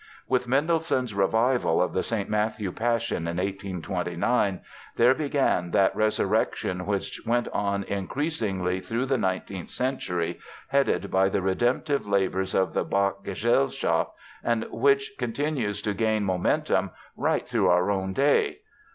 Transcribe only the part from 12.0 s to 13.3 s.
labors of the Bach